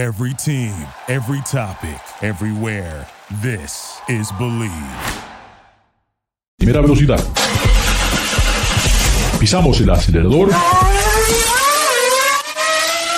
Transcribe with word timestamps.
Every 0.00 0.32
team, 0.32 0.72
every 1.08 1.42
topic, 1.42 2.00
everywhere. 2.22 3.06
This 3.42 4.00
is 4.08 4.32
Believe. 4.38 4.72
Primera 6.58 6.80
velocidad. 6.80 7.22
Pisamos 9.38 9.78
el 9.82 9.90
acelerador. 9.90 10.48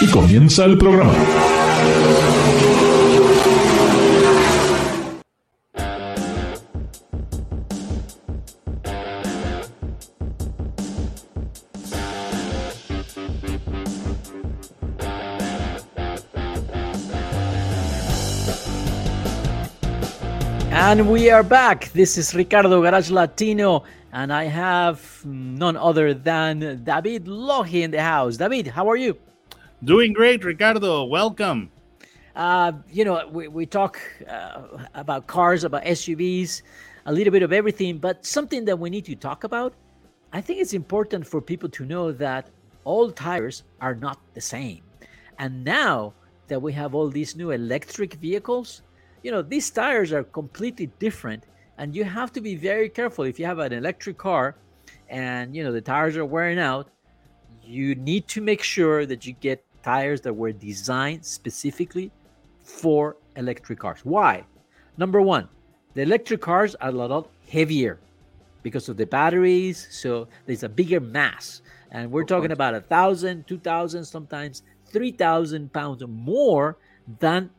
Y 0.00 0.06
comienza 0.08 0.64
el 0.64 0.76
programa. 0.76 1.14
And 20.84 21.08
we 21.08 21.30
are 21.30 21.44
back. 21.44 21.92
This 21.92 22.18
is 22.18 22.34
Ricardo 22.34 22.82
Garage 22.82 23.08
Latino, 23.08 23.84
and 24.12 24.32
I 24.32 24.46
have 24.46 25.24
none 25.24 25.76
other 25.76 26.12
than 26.12 26.82
David 26.82 27.26
Lohi 27.26 27.82
in 27.82 27.92
the 27.92 28.02
house. 28.02 28.36
David, 28.36 28.66
how 28.66 28.90
are 28.90 28.96
you? 28.96 29.16
Doing 29.84 30.12
great, 30.12 30.44
Ricardo. 30.44 31.04
Welcome. 31.04 31.70
Uh, 32.34 32.72
you 32.90 33.04
know, 33.04 33.28
we, 33.30 33.46
we 33.46 33.64
talk 33.64 34.00
uh, 34.28 34.62
about 34.94 35.28
cars, 35.28 35.62
about 35.62 35.84
SUVs, 35.84 36.62
a 37.06 37.12
little 37.12 37.30
bit 37.30 37.44
of 37.44 37.52
everything, 37.52 37.98
but 37.98 38.26
something 38.26 38.64
that 38.64 38.76
we 38.76 38.90
need 38.90 39.04
to 39.04 39.14
talk 39.14 39.44
about. 39.44 39.74
I 40.32 40.40
think 40.40 40.60
it's 40.60 40.74
important 40.74 41.24
for 41.24 41.40
people 41.40 41.68
to 41.68 41.84
know 41.84 42.10
that 42.10 42.50
all 42.82 43.12
tires 43.12 43.62
are 43.80 43.94
not 43.94 44.18
the 44.34 44.40
same. 44.40 44.82
And 45.38 45.62
now 45.64 46.12
that 46.48 46.60
we 46.60 46.72
have 46.72 46.92
all 46.92 47.08
these 47.08 47.36
new 47.36 47.52
electric 47.52 48.14
vehicles, 48.14 48.82
you 49.22 49.30
know 49.30 49.42
these 49.42 49.70
tires 49.70 50.12
are 50.12 50.24
completely 50.24 50.86
different 50.98 51.44
and 51.78 51.94
you 51.96 52.04
have 52.04 52.32
to 52.32 52.40
be 52.40 52.54
very 52.54 52.88
careful. 52.88 53.24
If 53.24 53.38
you 53.38 53.46
have 53.46 53.58
an 53.58 53.72
electric 53.72 54.18
car 54.18 54.56
and 55.08 55.54
you 55.56 55.64
know 55.64 55.72
the 55.72 55.80
tires 55.80 56.16
are 56.16 56.24
wearing 56.24 56.58
out 56.58 56.88
you 57.64 57.94
need 57.94 58.26
to 58.28 58.40
make 58.40 58.62
sure 58.62 59.06
that 59.06 59.24
you 59.26 59.32
get 59.34 59.64
tires 59.82 60.20
that 60.22 60.34
were 60.34 60.52
designed 60.52 61.24
specifically 61.24 62.10
for 62.64 63.16
electric 63.36 63.78
cars. 63.78 64.00
Why? 64.04 64.44
Number 64.96 65.20
one 65.20 65.48
the 65.94 66.02
electric 66.02 66.40
cars 66.40 66.74
are 66.76 66.88
a 66.88 66.92
lot 66.92 67.30
heavier 67.48 67.98
because 68.62 68.88
of 68.88 68.96
the 68.96 69.06
batteries 69.06 69.88
so 69.90 70.28
there's 70.46 70.62
a 70.62 70.68
bigger 70.68 71.00
mass. 71.00 71.62
And 71.90 72.10
we're 72.10 72.24
talking 72.24 72.52
about 72.52 72.74
a 72.74 72.80
thousand 72.80 73.46
two 73.46 73.58
thousand 73.58 74.04
sometimes 74.04 74.62
three 74.86 75.12
thousand 75.12 75.72
pounds 75.72 76.02
more 76.06 76.76
than 77.18 77.50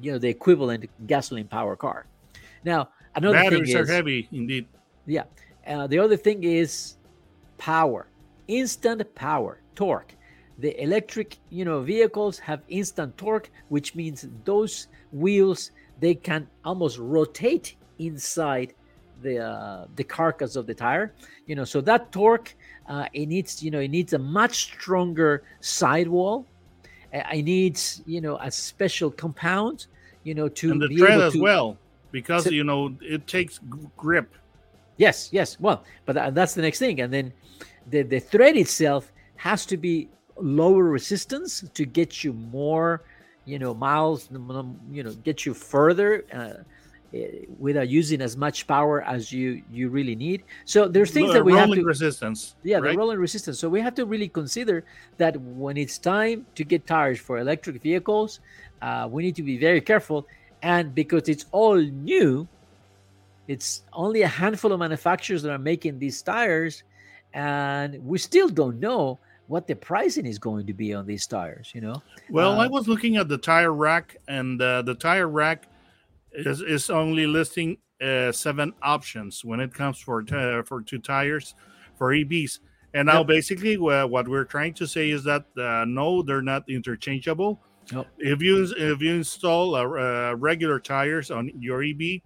you 0.00 0.12
know 0.12 0.18
the 0.18 0.28
equivalent 0.28 0.88
gasoline 1.06 1.48
power 1.48 1.76
car. 1.76 2.06
Now 2.64 2.88
another 3.14 3.38
Batteries 3.38 3.72
thing 3.72 3.82
are 3.82 3.86
heavy 3.86 4.28
indeed. 4.32 4.66
Yeah, 5.06 5.24
uh, 5.66 5.86
the 5.86 5.98
other 5.98 6.16
thing 6.16 6.44
is 6.44 6.96
power, 7.58 8.06
instant 8.48 9.14
power, 9.14 9.60
torque. 9.74 10.14
The 10.58 10.80
electric 10.82 11.38
you 11.50 11.64
know 11.64 11.80
vehicles 11.80 12.38
have 12.38 12.62
instant 12.68 13.16
torque, 13.16 13.50
which 13.68 13.94
means 13.94 14.26
those 14.44 14.88
wheels 15.12 15.70
they 16.00 16.14
can 16.14 16.48
almost 16.64 16.98
rotate 16.98 17.76
inside 17.98 18.74
the 19.22 19.38
uh, 19.38 19.86
the 19.96 20.04
carcass 20.04 20.56
of 20.56 20.66
the 20.66 20.74
tire. 20.74 21.14
You 21.46 21.56
know, 21.56 21.64
so 21.64 21.80
that 21.82 22.12
torque 22.12 22.54
uh, 22.88 23.06
it 23.12 23.26
needs 23.26 23.62
you 23.62 23.70
know 23.70 23.80
it 23.80 23.88
needs 23.88 24.12
a 24.12 24.18
much 24.18 24.64
stronger 24.64 25.42
sidewall 25.60 26.46
I 27.14 27.40
need, 27.40 27.80
you 28.06 28.20
know, 28.20 28.36
a 28.38 28.50
special 28.50 29.10
compound, 29.10 29.86
you 30.24 30.34
know, 30.34 30.48
to 30.48 30.72
and 30.72 30.80
the 30.82 30.88
be 30.88 30.96
tread 30.96 31.12
able 31.12 31.22
as 31.22 31.32
to, 31.34 31.40
well, 31.40 31.78
because 32.10 32.44
So- 32.44 32.50
you 32.50 32.64
know 32.64 32.94
it 33.00 33.26
takes 33.26 33.60
grip. 33.96 34.34
Yes, 34.96 35.28
yes. 35.32 35.58
Well, 35.58 35.84
but 36.06 36.34
that's 36.34 36.54
the 36.54 36.62
next 36.62 36.78
thing, 36.78 37.00
and 37.00 37.12
then 37.12 37.32
the 37.90 38.02
the 38.02 38.20
thread 38.20 38.56
itself 38.56 39.12
has 39.36 39.66
to 39.66 39.76
be 39.76 40.08
lower 40.40 40.84
resistance 40.84 41.64
to 41.74 41.84
get 41.84 42.22
you 42.24 42.32
more, 42.32 43.02
you 43.44 43.58
know, 43.58 43.74
miles, 43.74 44.28
you 44.90 45.02
know, 45.02 45.12
get 45.24 45.44
you 45.46 45.54
further. 45.54 46.24
Uh, 46.32 46.62
without 47.58 47.88
using 47.88 48.20
as 48.20 48.36
much 48.36 48.66
power 48.66 49.02
as 49.02 49.32
you 49.32 49.62
you 49.70 49.88
really 49.88 50.16
need 50.16 50.42
so 50.64 50.88
there's 50.88 51.10
things 51.10 51.28
Lo- 51.28 51.34
that 51.34 51.44
we 51.44 51.52
have 51.52 51.68
rolling 51.68 51.80
to 51.80 51.86
resistance. 51.86 52.56
Yeah, 52.62 52.78
right? 52.78 52.92
the 52.92 52.98
rolling 52.98 53.18
resistance. 53.18 53.58
So 53.60 53.68
we 53.68 53.80
have 53.80 53.94
to 53.94 54.04
really 54.06 54.28
consider 54.28 54.84
that 55.18 55.36
when 55.40 55.76
it's 55.76 55.98
time 55.98 56.46
to 56.54 56.64
get 56.64 56.86
tires 56.86 57.20
for 57.20 57.38
electric 57.38 57.82
vehicles, 57.82 58.40
uh, 58.82 59.08
we 59.10 59.22
need 59.22 59.36
to 59.36 59.42
be 59.42 59.56
very 59.58 59.80
careful. 59.80 60.26
And 60.62 60.94
because 60.94 61.28
it's 61.28 61.46
all 61.52 61.76
new, 61.76 62.48
it's 63.46 63.82
only 63.92 64.22
a 64.22 64.28
handful 64.28 64.72
of 64.72 64.80
manufacturers 64.80 65.42
that 65.42 65.52
are 65.52 65.58
making 65.58 65.98
these 65.98 66.22
tires, 66.22 66.82
and 67.34 68.02
we 68.04 68.18
still 68.18 68.48
don't 68.48 68.80
know 68.80 69.18
what 69.46 69.66
the 69.66 69.76
pricing 69.76 70.24
is 70.26 70.38
going 70.38 70.66
to 70.66 70.72
be 70.72 70.94
on 70.94 71.06
these 71.06 71.26
tires. 71.26 71.70
You 71.74 71.82
know, 71.82 72.02
Well, 72.30 72.58
I 72.58 72.66
Uh, 72.66 72.70
was 72.70 72.88
looking 72.88 73.16
at 73.18 73.28
the 73.28 73.36
tire 73.38 73.72
rack, 73.74 74.16
and 74.26 74.60
uh, 74.60 74.82
the 74.82 74.94
tire 74.94 75.28
rack 75.28 75.68
is, 76.34 76.60
is 76.60 76.90
only 76.90 77.26
listing 77.26 77.78
uh, 78.02 78.32
seven 78.32 78.72
options 78.82 79.44
when 79.44 79.60
it 79.60 79.72
comes 79.72 79.98
for 79.98 80.22
t- 80.22 80.62
for 80.64 80.82
two 80.82 80.98
tires 80.98 81.54
for 81.96 82.12
EVs. 82.12 82.58
And 82.92 83.06
now, 83.06 83.18
Yep. 83.18 83.26
basically, 83.26 83.76
wha- 83.76 84.06
what 84.06 84.28
we're 84.28 84.44
trying 84.44 84.74
to 84.74 84.86
say 84.86 85.10
is 85.10 85.24
that 85.24 85.46
uh, 85.58 85.84
no, 85.86 86.22
they're 86.22 86.42
not 86.42 86.68
interchangeable. 86.68 87.60
Nope. 87.92 88.06
If 88.18 88.40
you 88.42 88.62
if 88.76 89.00
you 89.02 89.14
install 89.14 89.74
uh, 89.74 89.80
uh, 89.82 90.34
regular 90.38 90.78
tires 90.80 91.30
on 91.30 91.50
your 91.58 91.82
EV, 91.82 92.20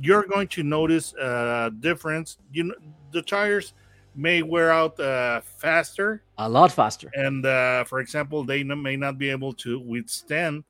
you're 0.00 0.24
going 0.26 0.48
to 0.48 0.62
notice 0.62 1.12
a 1.14 1.70
difference. 1.80 2.38
You 2.52 2.64
know, 2.64 2.74
the 3.12 3.22
tires 3.22 3.74
may 4.14 4.42
wear 4.42 4.70
out 4.70 4.98
uh, 5.00 5.40
faster 5.40 6.22
a 6.38 6.48
lot 6.48 6.70
faster. 6.70 7.10
and 7.14 7.46
uh, 7.46 7.82
for 7.84 7.98
example 8.00 8.44
they 8.44 8.62
may 8.62 8.94
not 8.96 9.16
be 9.16 9.30
able 9.30 9.54
to 9.54 9.80
withstand 9.80 10.64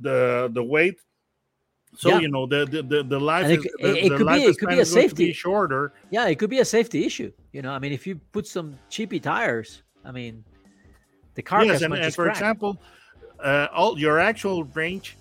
the 0.00 0.50
the 0.52 0.62
weight 0.62 1.00
so 1.96 2.08
Yeah. 2.10 2.20
you 2.20 2.28
know 2.28 2.46
the 2.46 2.66
the, 2.66 2.82
the, 2.82 3.02
the 3.04 3.18
life 3.20 3.44
And 3.44 3.52
it 3.54 3.58
is, 3.58 3.64
the, 3.80 3.96
it- 3.98 4.08
the 4.08 4.16
could 4.16 4.18
be- 4.18 4.24
life 4.24 4.42
it 4.48 4.58
could 4.58 4.68
be 4.68 4.78
a 4.78 4.82
is 4.82 4.90
going 4.94 5.08
to 5.08 5.14
be 5.14 5.24
safety. 5.26 5.32
shorter 5.32 5.92
Yeah, 6.10 6.26
it 6.28 6.36
could 6.38 6.50
be 6.50 6.58
a 6.60 6.64
safety 6.64 7.04
issue. 7.04 7.32
You 7.52 7.62
know, 7.62 7.72
I 7.72 7.78
mean, 7.78 7.92
if 7.92 8.06
you 8.06 8.16
put 8.32 8.46
some 8.46 8.76
cheapy 8.90 9.20
tires, 9.20 9.82
I 10.04 10.10
mean, 10.12 10.44
the 11.34 11.42
car 11.42 11.64
yes 11.64 11.82
and, 11.82 11.94
and 11.94 12.14
for 12.14 12.24
crack. 12.24 12.36
example 12.36 12.76
uh, 13.42 13.68
all 13.74 13.98
your 13.98 14.18
actual 14.20 14.64
range 14.74 15.16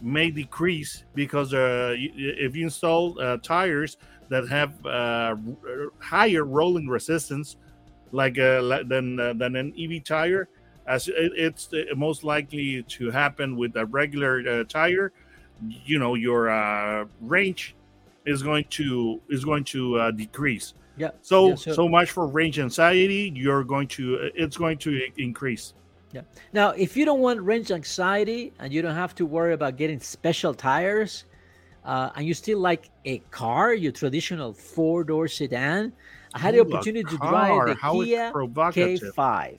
may 0.00 0.30
decrease 0.30 1.04
because 1.14 1.52
uh, 1.54 1.94
if 1.96 2.54
you 2.56 2.64
install 2.64 3.20
uh, 3.20 3.36
tires 3.42 3.96
that 4.28 4.48
have 4.48 4.72
uh, 4.86 5.34
higher 5.98 6.44
rolling 6.44 6.88
resistance 6.88 7.56
like 8.12 8.38
uh, 8.38 8.82
than 8.86 9.18
uh, 9.20 9.32
than 9.34 9.56
an 9.56 9.72
EV 9.76 10.04
tire 10.04 10.48
as 10.86 11.08
it, 11.08 11.32
it's 11.36 11.72
uh, 11.74 11.94
most 11.96 12.24
likely 12.24 12.82
to 12.84 13.10
happen 13.10 13.56
with 13.56 13.76
a 13.76 13.84
regular 13.86 14.42
uh, 14.48 14.64
tire 14.64 15.12
you 15.66 15.98
know 15.98 16.14
your 16.14 16.50
uh, 16.50 17.04
range 17.20 17.74
is 18.26 18.42
going 18.42 18.64
to 18.70 19.20
is 19.28 19.44
going 19.44 19.64
to 19.64 19.98
uh, 19.98 20.10
decrease 20.10 20.74
Yeah. 20.96 21.10
so, 21.22 21.50
yeah, 21.50 21.54
so 21.56 21.88
much 21.88 22.10
for 22.10 22.26
range 22.26 22.58
anxiety 22.58 23.32
you're 23.34 23.64
going 23.64 23.88
to 23.88 24.30
it's 24.34 24.56
going 24.56 24.78
to 24.78 25.00
increase 25.16 25.74
Yeah. 26.12 26.22
Now, 26.52 26.70
if 26.70 26.96
you 26.96 27.04
don't 27.04 27.20
want 27.20 27.40
range 27.42 27.70
anxiety 27.70 28.52
and 28.58 28.72
you 28.72 28.80
don't 28.80 28.94
have 28.94 29.14
to 29.16 29.26
worry 29.26 29.52
about 29.52 29.76
getting 29.76 30.00
special 30.00 30.54
tires, 30.54 31.24
uh, 31.84 32.10
and 32.16 32.26
you 32.26 32.34
still 32.34 32.58
like 32.58 32.90
a 33.04 33.18
car, 33.30 33.74
your 33.74 33.92
traditional 33.92 34.52
four 34.52 35.04
door 35.04 35.28
sedan, 35.28 35.92
I 36.34 36.38
had 36.38 36.54
the 36.54 36.58
Ooh, 36.58 36.62
a 36.62 36.74
opportunity 36.74 37.04
to 37.04 37.18
drive 37.18 37.66
the 37.66 37.74
how 37.74 37.92
Kia 37.92 38.30
provocative. 38.32 39.14
K5. 39.16 39.58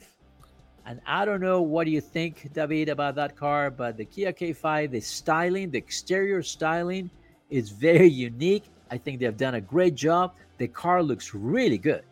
And 0.89 0.99
I 1.05 1.23
don't 1.23 1.39
know 1.39 1.61
what 1.61 1.85
you 1.85 2.01
think, 2.01 2.51
David, 2.51 2.89
about 2.89 3.13
that 3.13 3.35
car, 3.35 3.69
but 3.69 3.95
the 3.95 4.05
Kia 4.05 4.33
K5, 4.33 4.89
the 4.89 4.99
styling, 4.99 5.69
the 5.69 5.77
exterior 5.77 6.41
styling 6.41 7.11
is 7.51 7.69
very 7.69 8.09
unique. 8.09 8.63
I 8.89 8.97
think 8.97 9.19
they've 9.19 9.37
done 9.37 9.53
a 9.53 9.61
great 9.61 9.93
job. 9.93 10.33
The 10.57 10.67
car 10.67 11.03
looks 11.03 11.35
really 11.35 11.77
good. 11.77 12.03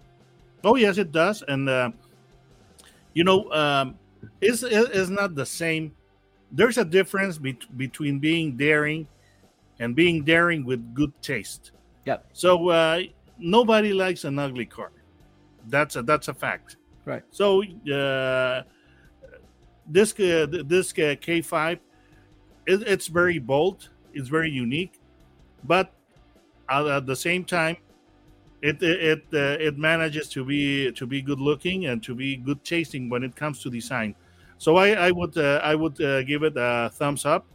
Oh 0.64 0.76
yes, 0.76 1.00
it 1.00 1.12
does, 1.12 1.44
and 1.48 1.68
uh, 1.68 1.90
you 3.16 3.24
know, 3.24 3.52
um, 3.52 3.98
it's 4.42 4.62
it's 4.62 5.10
not 5.10 5.34
the 5.34 5.46
same. 5.46 5.96
There's 6.52 6.78
a 6.78 6.86
difference 6.86 7.40
be- 7.40 7.58
between 7.78 8.20
being 8.20 8.58
daring 8.58 9.08
and 9.80 9.96
being 9.96 10.24
daring 10.24 10.64
with 10.64 10.94
good 10.94 11.20
taste. 11.24 11.72
Yep. 12.06 12.28
So 12.34 12.70
uh, 12.70 13.02
nobody 13.40 13.92
likes 13.92 14.24
an 14.24 14.38
ugly 14.38 14.68
car. 14.68 14.92
That's 15.68 15.96
a 15.96 16.04
that's 16.04 16.28
a 16.28 16.34
fact. 16.36 16.78
Right. 17.06 17.24
So 17.32 17.64
uh, 17.64 18.64
this 19.88 20.12
uh, 20.20 20.48
this 20.66 20.92
uh, 20.94 21.16
K5, 21.22 21.80
it, 22.66 22.82
it's 22.88 23.08
very 23.08 23.40
bold. 23.40 23.90
It's 24.14 24.30
very 24.30 24.50
unique, 24.50 25.00
but 25.64 25.94
at, 26.70 26.86
at 26.88 27.06
the 27.06 27.16
same 27.16 27.44
time, 27.46 27.78
it 28.62 28.82
it 28.82 29.24
uh, 29.34 29.58
it 29.60 29.78
manages 29.78 30.30
to 30.30 30.44
be 30.44 30.92
to 30.94 31.06
be 31.06 31.22
good 31.22 31.40
looking 31.40 31.86
and 31.86 32.04
to 32.04 32.16
be 32.16 32.38
good 32.38 32.64
tasting 32.64 33.10
when 33.10 33.24
it 33.24 33.36
comes 33.36 33.62
to 33.64 33.70
design. 33.70 34.16
So 34.58 34.78
I, 34.78 35.08
I 35.08 35.12
would 35.12 35.38
uh, 35.38 35.62
I 35.64 35.76
would 35.76 36.02
uh, 36.02 36.24
give 36.24 36.44
it 36.44 36.54
a 36.58 36.90
thumbs 36.94 37.26
up. 37.26 37.46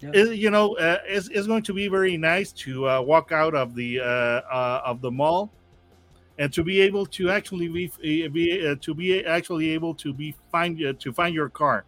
Yeah. 0.00 0.10
It- 0.12 0.36
you 0.38 0.50
know, 0.50 0.76
uh, 0.76 0.98
it's, 1.06 1.28
it's 1.28 1.46
going 1.46 1.62
to 1.62 1.72
be 1.72 1.88
very 1.88 2.16
nice 2.16 2.52
to 2.52 2.88
uh, 2.88 3.00
walk 3.00 3.32
out 3.32 3.54
of 3.54 3.74
the 3.74 4.00
of 4.00 5.00
the 5.00 5.10
mall 5.10 5.50
and 6.38 6.52
to 6.52 6.64
be 6.64 6.80
able 6.80 7.06
to 7.06 7.30
actually 7.30 7.68
be, 7.68 8.28
be 8.28 8.66
uh, 8.66 8.74
to 8.80 8.94
be 8.94 9.24
actually 9.24 9.70
able 9.70 9.94
to 9.94 10.12
be 10.12 10.34
find 10.50 10.82
uh, 10.84 10.92
to 10.98 11.12
find 11.12 11.34
your 11.34 11.48
car 11.48 11.84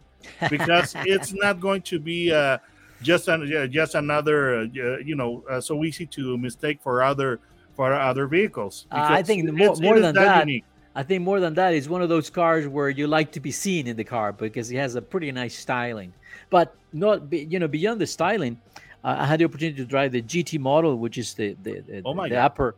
because 0.49 0.93
it's 1.05 1.33
not 1.33 1.59
going 1.59 1.81
to 1.81 1.99
be 1.99 2.31
uh, 2.31 2.57
just 3.01 3.27
an, 3.27 3.53
uh, 3.55 3.67
just 3.67 3.95
another 3.95 4.59
uh, 4.59 4.63
you 5.03 5.15
know 5.15 5.43
uh, 5.49 5.59
so 5.59 5.83
easy 5.83 6.05
to 6.05 6.37
mistake 6.37 6.79
for 6.81 7.03
other 7.03 7.39
for 7.75 7.93
other 7.93 8.27
vehicles. 8.27 8.87
Uh, 8.91 9.05
I 9.09 9.21
think 9.21 9.51
more- 9.51 9.75
more 9.75 9.99
than 9.99 10.15
that, 10.15 10.47
unique. 10.47 10.65
I 10.95 11.03
think 11.03 11.21
more 11.21 11.39
than 11.39 11.53
that, 11.53 11.75
it's 11.75 11.87
one 11.87 12.01
of 12.01 12.09
those 12.09 12.31
cars 12.31 12.67
where 12.67 12.89
you 12.89 13.05
like 13.05 13.31
to 13.33 13.39
be 13.39 13.51
seen 13.51 13.85
in 13.85 13.95
the 13.95 14.03
car 14.03 14.33
because 14.33 14.71
it 14.71 14.77
has 14.77 14.95
a 14.95 15.01
pretty 15.01 15.31
nice 15.31 15.55
styling. 15.55 16.11
But 16.49 16.73
not, 16.91 17.31
you 17.31 17.59
know, 17.59 17.67
beyond 17.67 18.01
the 18.01 18.07
styling, 18.07 18.59
I 19.03 19.25
had 19.25 19.39
the 19.39 19.45
opportunity 19.45 19.77
to 19.77 19.85
drive 19.85 20.11
the 20.11 20.21
GT 20.21 20.59
model, 20.59 20.97
which 20.97 21.17
is 21.17 21.33
the 21.33 21.55
the, 21.63 21.81
the, 21.81 22.01
Oh 22.05 22.13
my 22.13 22.29
the 22.29 22.37
upper 22.37 22.75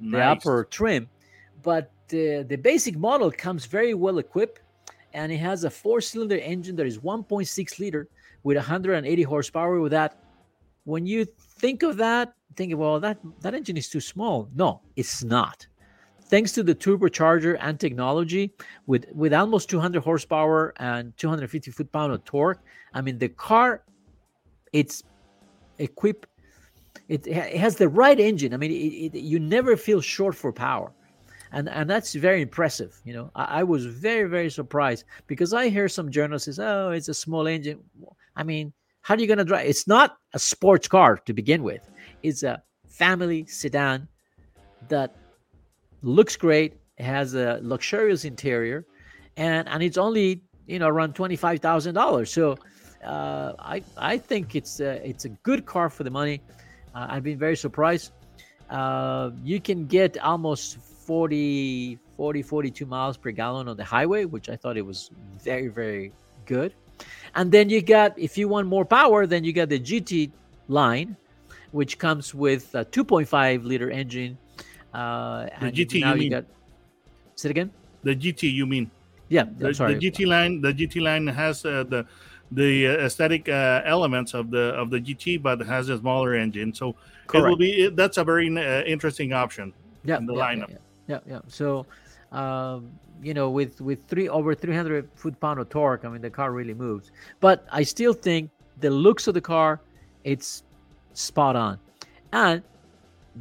the 0.00 0.20
upper 0.20 0.64
trim. 0.70 1.08
But 1.62 1.90
uh, 2.12 2.42
the 2.46 2.58
basic 2.60 2.96
model 2.96 3.30
comes 3.30 3.66
very 3.66 3.94
well 3.94 4.18
equipped, 4.18 4.60
and 5.12 5.32
it 5.32 5.38
has 5.38 5.64
a 5.64 5.70
four-cylinder 5.70 6.38
engine 6.38 6.76
that 6.76 6.86
is 6.86 6.98
1.6 6.98 7.78
liter 7.78 8.08
with 8.42 8.56
180 8.56 9.22
horsepower. 9.22 9.80
With 9.80 9.92
that, 9.92 10.18
when 10.84 11.06
you 11.06 11.24
think 11.24 11.82
of 11.82 11.96
that, 11.98 12.34
think 12.56 12.76
well 12.76 13.00
that 13.00 13.18
that 13.40 13.54
engine 13.54 13.76
is 13.76 13.88
too 13.88 14.00
small. 14.00 14.48
No, 14.54 14.80
it's 14.96 15.24
not. 15.24 15.66
Thanks 16.24 16.52
to 16.52 16.62
the 16.62 16.74
turbocharger 16.74 17.58
and 17.60 17.78
technology, 17.78 18.54
with 18.86 19.06
with 19.12 19.34
almost 19.34 19.68
200 19.68 20.02
horsepower 20.02 20.72
and 20.76 21.16
250 21.16 21.70
foot-pound 21.70 22.12
of 22.12 22.24
torque, 22.24 22.60
I 22.94 23.02
mean 23.02 23.18
the 23.18 23.28
car, 23.28 23.84
it's 24.72 25.02
equipped. 25.82 26.26
It, 27.08 27.26
it 27.26 27.56
has 27.56 27.76
the 27.76 27.88
right 27.88 28.18
engine. 28.18 28.54
I 28.54 28.56
mean, 28.56 28.70
it, 28.70 29.16
it, 29.16 29.20
you 29.20 29.38
never 29.38 29.76
feel 29.76 30.00
short 30.00 30.34
for 30.34 30.52
power, 30.52 30.92
and 31.52 31.68
and 31.68 31.88
that's 31.88 32.14
very 32.14 32.42
impressive. 32.42 33.00
You 33.04 33.14
know, 33.14 33.30
I, 33.34 33.60
I 33.60 33.62
was 33.62 33.86
very 33.86 34.28
very 34.28 34.50
surprised 34.50 35.04
because 35.26 35.52
I 35.52 35.68
hear 35.68 35.88
some 35.88 36.10
journalists 36.10 36.56
say, 36.56 36.64
"Oh, 36.64 36.90
it's 36.90 37.08
a 37.08 37.14
small 37.14 37.46
engine." 37.46 37.80
I 38.36 38.42
mean, 38.42 38.72
how 39.02 39.14
are 39.14 39.18
you 39.18 39.26
going 39.26 39.38
to 39.38 39.44
drive? 39.44 39.66
It's 39.66 39.86
not 39.86 40.16
a 40.32 40.38
sports 40.38 40.88
car 40.88 41.16
to 41.26 41.32
begin 41.32 41.62
with. 41.62 41.82
It's 42.22 42.42
a 42.42 42.62
family 42.88 43.44
sedan 43.46 44.08
that 44.88 45.16
looks 46.02 46.36
great, 46.36 46.74
has 46.98 47.34
a 47.34 47.58
luxurious 47.62 48.24
interior, 48.24 48.86
and 49.36 49.68
and 49.68 49.82
it's 49.82 49.98
only 49.98 50.42
you 50.66 50.78
know 50.78 50.88
around 50.88 51.14
twenty 51.14 51.36
five 51.36 51.60
thousand 51.60 51.94
dollars. 51.94 52.32
So 52.32 52.56
uh, 53.04 53.52
I 53.58 53.82
I 53.96 54.18
think 54.18 54.54
it's 54.54 54.80
a, 54.80 55.06
it's 55.06 55.24
a 55.24 55.28
good 55.28 55.66
car 55.66 55.88
for 55.90 56.04
the 56.04 56.10
money. 56.10 56.40
Uh, 56.94 57.06
I've 57.10 57.22
been 57.24 57.38
very 57.38 57.56
surprised. 57.56 58.12
Uh, 58.70 59.30
you 59.44 59.60
can 59.60 59.86
get 59.86 60.16
almost 60.18 60.78
40, 60.78 61.98
40, 62.16 62.42
42 62.42 62.86
miles 62.86 63.16
per 63.16 63.30
gallon 63.30 63.68
on 63.68 63.76
the 63.76 63.84
highway, 63.84 64.24
which 64.24 64.48
I 64.48 64.56
thought 64.56 64.76
it 64.76 64.86
was 64.86 65.10
very, 65.42 65.68
very 65.68 66.12
good. 66.46 66.72
And 67.34 67.50
then 67.50 67.68
you 67.68 67.82
got, 67.82 68.18
if 68.18 68.38
you 68.38 68.48
want 68.48 68.68
more 68.68 68.84
power, 68.84 69.26
then 69.26 69.44
you 69.44 69.52
got 69.52 69.68
the 69.68 69.80
GT 69.80 70.30
line, 70.68 71.16
which 71.72 71.98
comes 71.98 72.34
with 72.34 72.74
a 72.74 72.84
2.5 72.84 73.64
liter 73.64 73.90
engine. 73.90 74.38
Uh, 74.94 75.46
The 75.60 75.66
and 75.66 75.74
GT, 75.74 75.94
you 76.00 76.06
you 76.06 76.14
mean? 76.14 76.30
got. 76.30 76.44
Say 77.34 77.48
it 77.48 77.50
again. 77.50 77.70
The 78.04 78.14
GT, 78.14 78.52
you 78.52 78.66
mean? 78.66 78.90
Yeah, 79.28 79.44
the, 79.58 79.68
I'm 79.68 79.74
sorry. 79.74 79.94
the 79.94 80.10
GT 80.10 80.26
line 80.26 80.60
the 80.60 80.72
GT 80.72 81.00
line 81.00 81.26
has 81.26 81.64
uh, 81.64 81.84
the 81.88 82.04
the 82.54 82.88
uh, 82.88 83.06
aesthetic 83.06 83.48
uh, 83.48 83.82
elements 83.84 84.34
of 84.34 84.50
the 84.50 84.74
of 84.74 84.90
the 84.90 85.00
GT, 85.00 85.42
but 85.42 85.60
has 85.60 85.88
a 85.88 85.98
smaller 85.98 86.34
engine. 86.34 86.74
So 86.74 86.96
it 87.32 87.40
will 87.40 87.56
be 87.56 87.84
it, 87.84 87.96
that's 87.96 88.18
a 88.18 88.24
very 88.24 88.48
uh, 88.56 88.82
interesting 88.84 89.32
option. 89.32 89.72
yeah, 90.04 90.18
in 90.18 90.26
the 90.26 90.34
yeah, 90.34 90.42
lineup. 90.42 90.70
Yeah, 90.70 90.76
yeah, 91.08 91.20
yeah. 91.26 91.40
So, 91.48 91.86
um, 92.30 92.90
you 93.22 93.34
know, 93.34 93.50
with 93.50 93.80
with 93.80 94.04
three 94.06 94.28
over 94.28 94.54
300 94.54 95.08
foot 95.14 95.38
pound 95.40 95.60
of 95.60 95.68
torque, 95.68 96.04
I 96.04 96.08
mean, 96.08 96.22
the 96.22 96.30
car 96.30 96.52
really 96.52 96.74
moves. 96.74 97.10
But 97.40 97.66
I 97.70 97.82
still 97.82 98.12
think 98.12 98.50
the 98.80 98.90
looks 98.90 99.26
of 99.26 99.34
the 99.34 99.40
car, 99.40 99.80
it's 100.24 100.64
spot 101.14 101.56
on. 101.56 101.78
And 102.32 102.62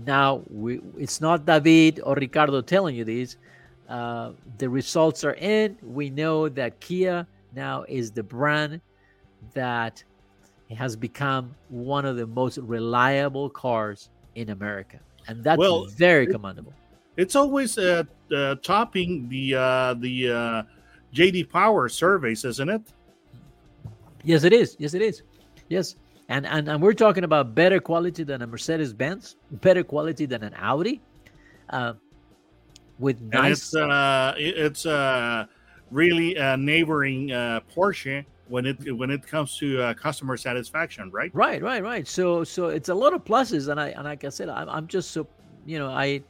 now 0.06 0.44
we, 0.50 0.82
it's 0.98 1.22
not 1.22 1.46
David 1.46 2.00
or 2.04 2.16
Ricardo 2.16 2.62
telling 2.62 2.96
you 2.96 3.06
this. 3.06 3.38
Uh, 3.90 4.32
the 4.58 4.70
results 4.70 5.26
are 5.26 5.34
in. 5.34 5.78
We 5.82 6.10
know 6.10 6.48
that 6.48 6.80
Kia 6.80 7.28
now 7.54 7.84
is 7.90 8.12
the 8.12 8.24
brand 8.24 8.80
that 9.54 10.04
it 10.70 10.76
has 10.76 10.96
become 10.96 11.54
one 11.70 12.06
of 12.06 12.16
the 12.18 12.28
most 12.28 12.58
reliable 12.60 13.50
cars 13.50 14.10
in 14.36 14.50
America, 14.50 15.00
and 15.28 15.44
that's 15.44 15.60
Well, 15.60 15.86
very 15.86 16.28
commendable. 16.28 16.74
It's 17.18 17.36
always 17.36 17.78
uh, 17.78 18.04
uh, 18.34 18.56
topping 18.64 19.28
the 19.28 19.56
uh, 19.56 19.94
the 19.96 20.32
uh, 20.32 20.64
JD 21.14 21.50
Power 21.50 21.90
surveys, 21.90 22.46
isn't 22.46 22.70
it? 22.70 22.82
Yes, 24.24 24.44
it 24.44 24.54
is. 24.54 24.76
Yes, 24.80 24.94
it 24.94 25.02
is. 25.02 25.24
Yes, 25.68 25.96
and 26.30 26.46
and 26.46 26.70
and 26.70 26.82
we're 26.82 26.94
talking 26.94 27.24
about 27.26 27.54
better 27.54 27.80
quality 27.80 28.24
than 28.24 28.42
a 28.42 28.48
Mercedes 28.48 28.94
Benz, 28.94 29.36
better 29.52 29.84
quality 29.84 30.26
than 30.26 30.44
an 30.44 30.54
Audi, 30.56 31.02
uh, 31.70 31.94
with 33.00 33.20
And 33.20 33.32
nice. 33.32 33.58
it's 33.58 33.76
uh, 33.76 34.34
it's 34.38 34.86
uh, 34.86 35.46
really 35.90 36.38
uh, 36.38 36.56
neighboring 36.56 37.32
uh, 37.34 37.60
Porsche 37.76 38.26
when 38.52 38.66
it 38.66 38.98
when 38.98 39.10
it 39.10 39.26
comes 39.26 39.58
to 39.58 39.82
uh, 39.82 39.94
customer 39.94 40.36
satisfaction, 40.36 41.10
right? 41.12 41.32
Right, 41.34 41.62
right, 41.62 41.82
right. 41.82 42.08
So, 42.08 42.44
so 42.44 42.68
it's 42.68 42.90
a 42.90 42.94
lot 42.94 43.14
of 43.14 43.24
pluses, 43.24 43.70
and 43.70 43.80
I 43.80 43.90
and 43.90 44.04
like 44.04 44.24
I 44.26 44.30
said, 44.30 44.50
I'm, 44.50 44.70
I'm 44.70 44.88
just 44.88 45.12
so 45.12 45.26
you 45.66 45.80
know 45.80 45.90
I 45.90 46.22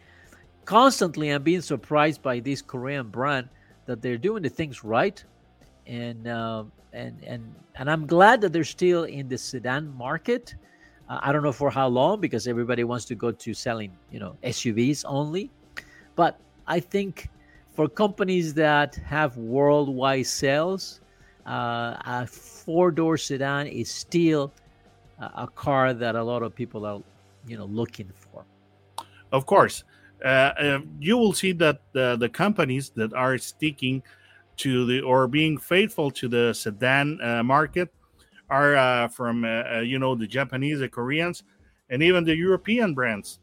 constantly 0.65 1.29
am 1.31 1.41
being 1.41 1.61
surprised 1.61 2.21
by 2.21 2.39
this 2.39 2.61
Korean 2.61 3.09
brand 3.09 3.49
that 3.87 4.01
they're 4.01 4.19
doing 4.19 4.43
the 4.43 4.49
things 4.49 4.83
right, 4.83 5.23
and 5.87 6.27
um 6.27 6.71
and 6.93 7.19
and 7.25 7.55
and 7.75 7.89
I'm 7.89 8.05
glad 8.05 8.39
that 8.41 8.53
they're 8.53 8.63
still 8.63 9.03
in 9.05 9.27
the 9.27 9.37
sedan 9.37 9.91
market. 9.97 10.55
Uh, 11.09 11.19
I 11.23 11.31
don't 11.33 11.43
know 11.43 11.51
for 11.51 11.71
how 11.71 11.87
long 11.87 12.21
because 12.21 12.47
everybody 12.47 12.83
wants 12.83 13.05
to 13.05 13.15
go 13.15 13.31
to 13.31 13.53
selling 13.53 13.91
you 14.11 14.19
know 14.19 14.37
SUVs 14.43 15.03
only, 15.07 15.49
but 16.15 16.39
I 16.67 16.79
think 16.79 17.29
for 17.73 17.89
companies 17.89 18.53
that 18.53 18.95
have 18.95 19.37
worldwide 19.37 20.27
sales, 20.27 21.00
uh, 21.45 21.97
a 22.05 22.27
four-door 22.27 23.17
sedan 23.17 23.67
is 23.67 23.89
still 23.89 24.51
a, 25.19 25.43
a 25.43 25.47
car 25.47 25.93
that 25.93 26.15
a 26.15 26.23
lot 26.23 26.43
of 26.43 26.55
people 26.55 26.85
are, 26.85 27.01
you 27.47 27.57
know, 27.57 27.65
looking 27.65 28.09
for. 28.13 28.45
Of 29.31 29.45
course, 29.45 29.83
uh, 30.23 30.27
uh, 30.27 30.79
you 30.99 31.17
will 31.17 31.33
see 31.33 31.51
that 31.53 31.81
the, 31.93 32.17
the 32.17 32.29
companies 32.29 32.89
that 32.91 33.13
are 33.13 33.37
sticking 33.37 34.03
to 34.57 34.85
the 34.85 35.01
or 35.01 35.27
being 35.27 35.57
faithful 35.57 36.11
to 36.11 36.27
the 36.27 36.53
sedan 36.53 37.19
uh, 37.21 37.41
market 37.43 37.89
are 38.49 38.75
uh, 38.75 39.07
from 39.07 39.45
uh, 39.45 39.47
uh, 39.47 39.79
you 39.79 39.97
know 39.97 40.13
the 40.13 40.27
Japanese, 40.27 40.79
the 40.79 40.89
Koreans, 40.89 41.43
and 41.89 42.03
even 42.03 42.23
the 42.25 42.35
European 42.35 42.93
brands. 42.93 43.39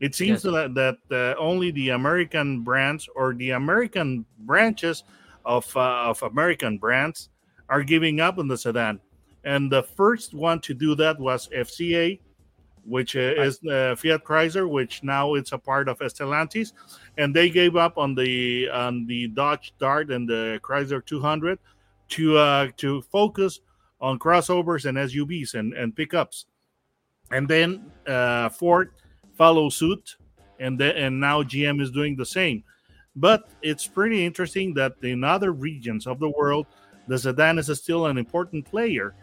It 0.00 0.14
seems 0.14 0.42
Yes. 0.42 0.52
that, 0.52 0.74
that 0.74 0.98
uh, 1.10 1.38
only 1.38 1.70
the 1.70 1.90
American 1.90 2.62
brands 2.62 3.08
or 3.14 3.34
the 3.34 3.50
American 3.50 4.24
branches 4.40 5.04
of 5.44 5.74
uh, 5.76 6.10
of 6.10 6.22
American 6.22 6.78
brands 6.78 7.28
are 7.68 7.82
giving 7.82 8.20
up 8.20 8.38
on 8.38 8.48
the 8.48 8.56
sedan. 8.56 9.00
And 9.44 9.72
the 9.72 9.82
first 9.82 10.34
one 10.34 10.60
to 10.62 10.74
do 10.74 10.94
that 10.96 11.18
was 11.18 11.48
FCA, 11.48 12.20
which 12.84 13.16
uh, 13.16 13.34
is 13.38 13.60
uh, 13.64 13.94
Fiat 13.96 14.24
Chrysler, 14.24 14.68
which 14.68 15.02
now 15.02 15.34
it's 15.34 15.52
a 15.52 15.58
part 15.58 15.88
of 15.88 15.98
Stellantis, 16.00 16.72
and 17.16 17.34
they 17.34 17.48
gave 17.48 17.76
up 17.76 17.96
on 17.96 18.14
the 18.14 18.68
on 18.68 19.06
the 19.06 19.28
Dodge 19.28 19.72
Dart 19.78 20.10
and 20.10 20.28
the 20.28 20.60
Chrysler 20.62 21.04
200 21.04 21.58
to 22.10 22.36
uh, 22.36 22.68
to 22.76 23.02
focus 23.02 23.60
on 24.00 24.18
crossovers 24.18 24.86
and 24.86 24.98
SUVs 24.98 25.54
and, 25.54 25.72
and 25.74 25.94
pickups, 25.94 26.46
and 27.30 27.48
then 27.48 27.90
uh, 28.06 28.48
Ford 28.48 28.92
follow 29.36 29.68
suit, 29.68 30.16
and 30.58 30.78
then 30.78 30.96
and 30.96 31.20
now 31.20 31.42
GM 31.42 31.80
is 31.80 31.90
doing 31.90 32.16
the 32.16 32.26
same. 32.26 32.64
But 33.16 33.48
it's 33.60 33.86
pretty 33.86 34.24
interesting 34.24 34.74
that 34.74 34.94
in 35.02 35.24
other 35.24 35.52
regions 35.52 36.06
of 36.06 36.20
the 36.20 36.28
world, 36.28 36.66
the 37.08 37.18
sedan 37.18 37.58
is 37.58 37.66
still 37.78 38.06
an 38.06 38.18
important 38.18 38.64
player, 38.64 39.14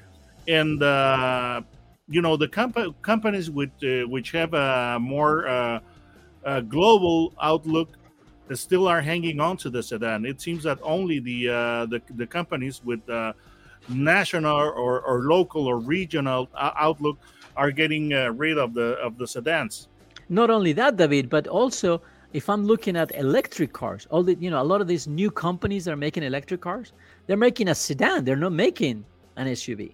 and 0.48 0.84
uh, 0.84 1.62
you 2.10 2.22
know 2.22 2.36
the 2.36 2.48
compa- 2.48 2.94
companies 3.02 3.50
with 3.50 3.70
uh, 3.84 4.08
which 4.08 4.32
have 4.32 4.54
a 4.54 4.98
more 5.00 5.48
uh, 5.48 5.80
uh, 6.46 6.60
global 6.62 7.34
outlook 7.42 7.90
still 8.54 8.88
are 8.88 9.02
hanging 9.02 9.40
on 9.40 9.56
to 9.58 9.70
the 9.70 9.82
sedan. 9.82 10.26
It 10.26 10.42
seems 10.42 10.64
that 10.64 10.80
only 10.82 11.20
the 11.20 11.50
uh, 11.50 11.86
the, 11.86 12.02
the 12.16 12.28
companies 12.28 12.84
with 12.84 13.08
uh, 13.10 13.32
national 13.88 14.58
or, 14.58 15.00
or 15.02 15.22
local 15.22 15.66
or 15.66 15.80
regional 15.80 16.50
uh, 16.56 16.72
outlook 16.76 17.18
are 17.56 17.72
getting 17.72 18.10
rid 18.10 18.58
of 18.58 18.74
the 18.74 18.98
of 19.00 19.18
the 19.18 19.28
sedans. 19.28 19.88
Not 20.28 20.50
only 20.50 20.74
that, 20.74 20.98
David, 20.98 21.30
but 21.30 21.48
also 21.48 22.02
if 22.34 22.50
I'm 22.50 22.66
looking 22.66 22.96
at 22.96 23.16
electric 23.16 23.74
cars, 23.74 24.08
all 24.10 24.24
the 24.24 24.36
you 24.36 24.50
know, 24.50 24.62
a 24.62 24.64
lot 24.64 24.82
of 24.82 24.88
these 24.88 25.08
new 25.08 25.32
companies 25.32 25.86
that 25.86 25.92
are 25.92 25.98
making 25.98 26.24
electric 26.24 26.62
cars, 26.62 26.94
they're 27.26 27.38
making 27.38 27.70
a 27.70 27.76
sedan. 27.76 28.26
They're 28.26 28.36
not 28.36 28.54
making 28.54 29.06
an 29.38 29.48
SUV. 29.48 29.94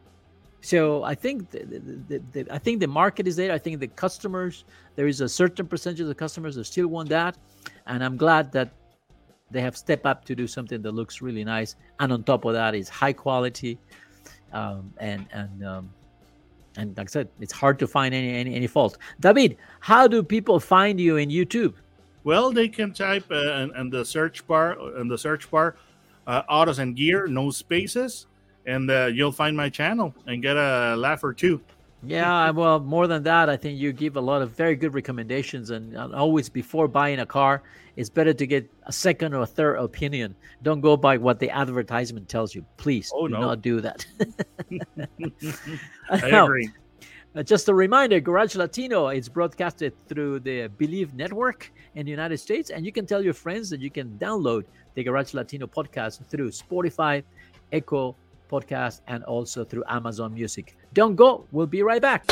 So 0.61 1.03
I 1.03 1.13
think 1.13 1.51
the, 1.51 1.59
the, 2.07 2.21
the, 2.31 2.47
I 2.49 2.57
think 2.57 2.79
the 2.79 2.87
market 2.87 3.27
is 3.27 3.35
there. 3.35 3.51
I 3.51 3.57
think 3.57 3.79
the 3.81 3.87
customers 3.87 4.63
there 4.95 5.07
is 5.07 5.19
a 5.21 5.27
certain 5.27 5.67
percentage 5.67 5.99
of 5.99 6.07
the 6.07 6.15
customers 6.15 6.55
that 6.55 6.63
still 6.65 6.87
want 6.87 7.09
that, 7.09 7.37
and 7.87 8.03
I'm 8.03 8.17
glad 8.17 8.51
that 8.53 8.71
they 9.51 9.61
have 9.61 9.75
stepped 9.77 10.05
up 10.05 10.25
to 10.25 10.35
do 10.35 10.47
something 10.47 10.81
that 10.81 10.91
looks 10.91 11.21
really 11.21 11.43
nice. 11.43 11.75
And 11.99 12.11
on 12.13 12.23
top 12.23 12.45
of 12.45 12.53
that 12.53 12.75
is 12.75 12.89
high 12.89 13.13
quality, 13.13 13.77
um, 14.53 14.93
and 14.97 15.27
and 15.33 15.65
um, 15.65 15.89
and 16.77 16.97
like 16.97 17.07
I 17.07 17.11
said, 17.11 17.27
it's 17.39 17.53
hard 17.53 17.77
to 17.79 17.87
find 17.87 18.15
any, 18.15 18.33
any 18.33 18.55
any 18.55 18.67
fault. 18.67 18.97
David, 19.19 19.57
how 19.81 20.07
do 20.07 20.23
people 20.23 20.59
find 20.59 20.99
you 20.99 21.17
in 21.17 21.29
YouTube? 21.29 21.73
Well, 22.23 22.51
they 22.51 22.67
can 22.67 22.93
type 22.93 23.25
uh, 23.31 23.35
in, 23.35 23.75
in 23.75 23.89
the 23.89 24.05
search 24.05 24.45
bar 24.47 24.77
in 24.97 25.07
the 25.07 25.17
search 25.17 25.49
bar, 25.51 25.75
uh, 26.27 26.43
autos 26.47 26.79
and 26.79 26.95
gear, 26.95 27.27
no 27.27 27.51
spaces 27.51 28.27
and 28.65 28.89
uh, 28.89 29.05
you'll 29.05 29.31
find 29.31 29.55
my 29.55 29.69
channel 29.69 30.13
and 30.27 30.41
get 30.41 30.57
a 30.57 30.95
laugh 30.97 31.23
or 31.23 31.33
two. 31.33 31.61
Yeah, 32.05 32.49
well, 32.49 32.81
more 32.81 33.07
than 33.07 33.23
that, 33.23 33.49
I 33.49 33.55
think 33.55 33.79
you 33.79 33.93
give 33.93 34.17
a 34.17 34.21
lot 34.21 34.41
of 34.41 34.51
very 34.51 34.75
good 34.75 34.93
recommendations. 34.93 35.69
And 35.69 35.95
always 35.97 36.49
before 36.49 36.89
buying 36.89 37.19
a 37.19 37.25
car, 37.25 37.63
it's 37.95 38.09
better 38.09 38.33
to 38.33 38.45
get 38.45 38.69
a 38.83 38.91
second 38.91 39.33
or 39.33 39.41
a 39.41 39.45
third 39.45 39.75
opinion. 39.77 40.35
Don't 40.63 40.81
go 40.81 40.97
by 40.97 41.15
what 41.15 41.39
the 41.39 41.49
advertisement 41.49 42.27
tells 42.27 42.53
you. 42.53 42.65
Please 42.75 43.09
oh, 43.15 43.27
do 43.29 43.35
no. 43.35 43.41
not 43.41 43.61
do 43.61 43.79
that. 43.79 44.05
I 46.09 46.27
agree. 46.27 46.69
Uh, 47.35 47.41
just 47.41 47.67
a 47.67 47.73
reminder 47.73 48.19
Garage 48.19 48.55
Latino 48.55 49.07
is 49.07 49.27
broadcasted 49.27 49.91
through 50.07 50.39
the 50.41 50.67
Believe 50.77 51.15
Network 51.15 51.71
in 51.95 52.05
the 52.05 52.11
United 52.11 52.37
States. 52.37 52.69
And 52.69 52.85
you 52.85 52.91
can 52.91 53.07
tell 53.07 53.23
your 53.23 53.33
friends 53.33 53.71
that 53.71 53.79
you 53.79 53.89
can 53.89 54.19
download 54.19 54.65
the 54.93 55.03
Garage 55.03 55.33
Latino 55.33 55.65
podcast 55.65 56.23
through 56.29 56.51
Spotify, 56.51 57.23
Echo, 57.71 58.15
podcast 58.51 59.01
and 59.07 59.23
also 59.23 59.65
through 59.65 59.83
Amazon 59.87 60.31
Music. 60.31 60.77
Don't 60.93 61.15
go, 61.15 61.47
we'll 61.51 61.65
be 61.65 61.81
right 61.81 62.01
back. 62.01 62.23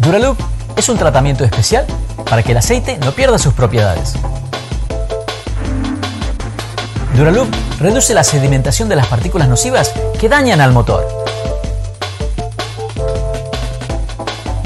Duraloop 0.00 0.36
es 0.76 0.90
un 0.90 0.98
tratamiento 0.98 1.42
especial 1.42 1.86
para 2.28 2.42
que 2.42 2.52
el 2.52 2.58
aceite 2.58 2.98
no 2.98 3.12
pierda 3.12 3.38
sus 3.38 3.54
propiedades. 3.54 4.12
Duraloop 7.16 7.48
reduce 7.80 8.12
la 8.12 8.22
sedimentación 8.22 8.90
de 8.90 8.96
las 8.96 9.06
partículas 9.06 9.48
nocivas 9.48 9.94
que 10.20 10.28
dañan 10.28 10.60
al 10.60 10.72
motor. 10.72 11.25